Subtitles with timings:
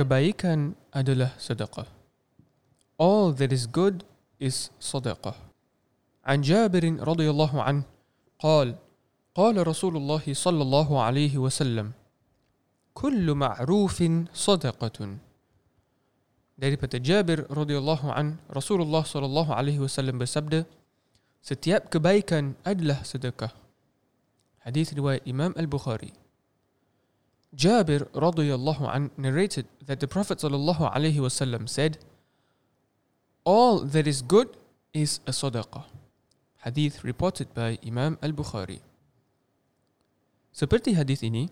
[0.00, 1.84] kebaikan adalah sedekah.
[2.96, 4.08] All that is good
[4.40, 5.36] is صدقة.
[6.24, 7.82] عن جابر رضي الله عنه
[8.40, 8.76] قال
[9.36, 11.92] قال رسول الله صلى الله عليه وسلم
[12.96, 13.98] كل معروف
[14.32, 14.98] صدقة
[16.60, 20.68] daripada Jabir radhiyallahu an Rasulullah sallallahu alaihi wasallam bersabda
[21.40, 23.48] setiap kebaikan adalah sedekah
[24.60, 26.12] hadis riwayat Imam Al-Bukhari
[27.50, 31.98] Jabir radhiyallahu an narrated that the Prophet sallallahu alaihi wasallam said
[33.42, 34.54] all that is good
[34.94, 35.82] is a sadaqah
[36.62, 38.78] hadis reported by Imam Al-Bukhari
[40.54, 41.50] seperti hadis ini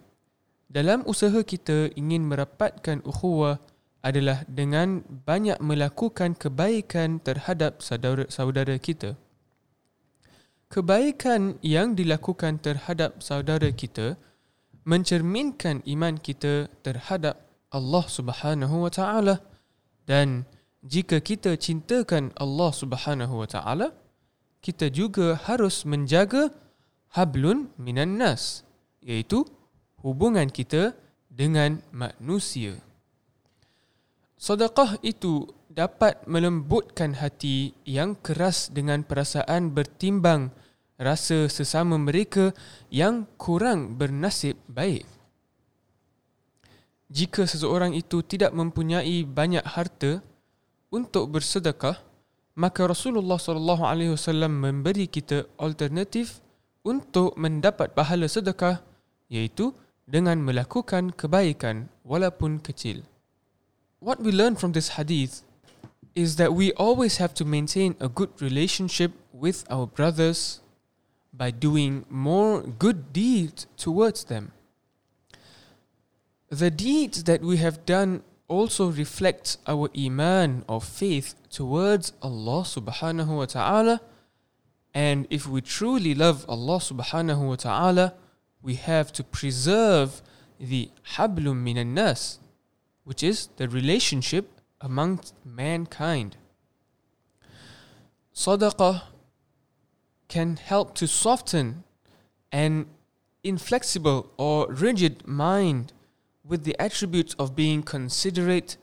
[0.68, 3.58] dalam usaha kita ingin merapatkan ukhuwah
[4.04, 9.18] adalah dengan banyak melakukan kebaikan terhadap saudara-saudara kita.
[10.68, 14.20] Kebaikan yang dilakukan terhadap saudara kita
[14.84, 17.38] mencerminkan iman kita terhadap
[17.70, 19.42] Allah Subhanahu wa taala
[20.08, 20.48] dan
[20.84, 23.92] jika kita cintakan Allah Subhanahu wa taala
[24.62, 26.50] kita juga harus menjaga
[27.14, 28.66] hablun minan nas
[29.02, 29.46] iaitu
[30.02, 30.94] hubungan kita
[31.28, 32.78] dengan manusia.
[34.38, 40.50] Sedekah itu dapat melembutkan hati yang keras dengan perasaan bertimbang
[40.98, 42.50] rasa sesama mereka
[42.90, 45.06] yang kurang bernasib baik.
[47.08, 50.20] Jika seseorang itu tidak mempunyai banyak harta
[50.92, 51.96] untuk bersedekah,
[52.58, 56.42] maka Rasulullah sallallahu alaihi wasallam memberi kita alternatif
[56.84, 58.82] untuk mendapat pahala sedekah
[59.32, 59.72] iaitu
[60.04, 63.06] dengan melakukan kebaikan walaupun kecil
[64.00, 65.42] what we learn from this hadith
[66.14, 70.60] is that we always have to maintain a good relationship with our brothers
[71.32, 74.52] by doing more good deeds towards them.
[76.50, 83.36] The deeds that we have done also reflect our iman or faith towards Allah subhanahu
[83.36, 84.00] wa ta'ala.
[84.94, 88.14] And if we truly love Allah subhanahu wa ta'ala,
[88.62, 90.22] we have to preserve
[90.58, 92.38] the hablum minan nas,
[93.04, 94.50] which is the relationship
[94.80, 96.36] amongst mankind.
[98.34, 99.02] Sadaqah
[100.28, 101.84] can help to soften
[102.52, 102.86] an
[103.42, 105.92] inflexible or rigid mind
[106.44, 108.76] with the attributes of being considerate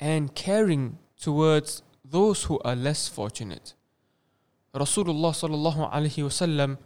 [0.00, 3.74] and caring towards those who are less fortunate.
[4.74, 6.78] Rasulullah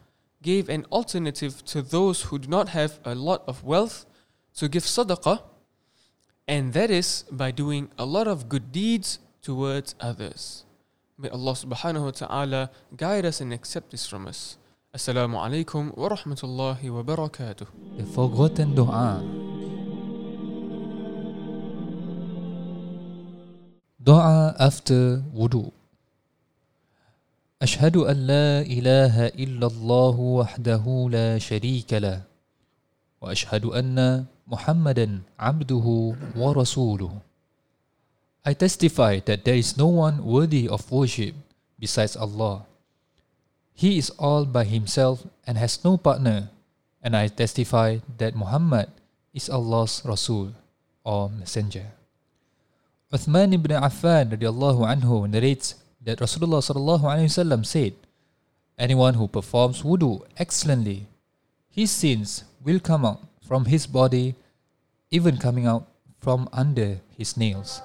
[0.43, 4.05] gave an alternative to those who do not have a lot of wealth
[4.55, 5.41] to give sadaqah
[6.49, 10.66] and that is by doing a lot of good deeds towards others.
[11.17, 12.63] May Allah subhanahu wa ta'ala
[12.93, 14.61] guide us and accept this from us.
[14.93, 17.65] Assalamu alaikum wa rahmatullahi wa barakatuh.
[17.97, 19.25] The forgotten dua.
[23.97, 25.73] Dua after wudu.
[27.65, 32.29] أشهد أن لا إله إلا الله وحده لا شريك له
[33.25, 35.87] وأشهد أن محمدا عبده
[36.37, 37.13] ورسوله
[38.47, 41.35] I testify that there is no one worthy of worship
[41.83, 42.63] besides Allah.
[43.75, 46.55] He is all by himself and has no partner.
[47.03, 48.87] And I testify that Muhammad
[49.35, 50.55] is Allah's Rasul
[51.03, 51.91] or Messenger.
[53.11, 55.75] Uthman ibn Affan radiallahu anhu narrates
[56.07, 57.99] that Rasulullah sallallahu alaihi wasallam said,
[58.79, 61.11] Anyone who performs wudu excellently,
[61.67, 64.39] his sins will come out from his body,
[65.11, 65.91] even coming out
[66.23, 67.83] from under his nails.